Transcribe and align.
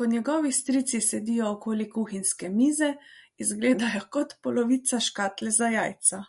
Ko 0.00 0.04
njegovi 0.10 0.50
strici 0.58 1.00
sedijo 1.06 1.48
okoli 1.54 1.86
kuhinjske 1.94 2.50
mize, 2.58 2.92
izgledajo 3.46 4.04
kot 4.18 4.34
polovica 4.46 5.00
škatle 5.10 5.56
za 5.60 5.72
jajca. 5.76 6.22